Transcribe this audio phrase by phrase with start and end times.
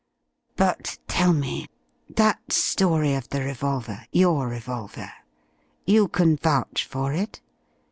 [0.55, 1.67] But, tell me.
[2.09, 5.11] That story of the revolver your revolver.
[5.85, 7.39] You can vouch for it?